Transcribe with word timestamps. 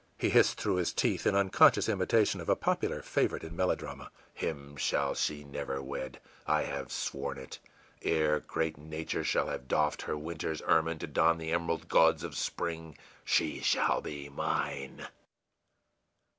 He 0.17 0.31
hissed 0.31 0.59
through 0.59 0.77
his 0.77 0.93
teeth, 0.95 1.27
in 1.27 1.35
unconscious 1.35 1.87
imitation 1.87 2.41
of 2.41 2.49
a 2.49 2.55
popular 2.55 3.03
favorite 3.03 3.43
in 3.43 3.55
melodrama, 3.55 4.09
ìHim 4.39 4.75
shall 4.79 5.13
she 5.13 5.43
never 5.43 5.79
wed! 5.79 6.19
I 6.47 6.63
have 6.63 6.91
sworn 6.91 7.37
it! 7.37 7.59
Ere 8.01 8.39
great 8.39 8.79
Nature 8.79 9.23
shall 9.23 9.45
have 9.49 9.67
doffed 9.67 10.01
her 10.01 10.17
winter's 10.17 10.63
ermine 10.63 10.97
to 10.97 11.05
don 11.05 11.37
the 11.37 11.51
emerald 11.51 11.87
gauds 11.87 12.23
of 12.23 12.35
spring, 12.35 12.97
she 13.23 13.59
shall 13.59 14.01
be 14.01 14.27
mine! 14.27 15.07